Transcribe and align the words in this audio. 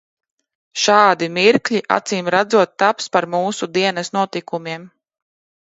Šādi 0.83 1.27
mirkļi 1.35 1.81
acīmredzot 1.97 2.73
taps 2.85 3.13
par 3.17 3.29
mūsu 3.37 3.71
dienas 3.79 4.11
notikumiem. 4.21 4.93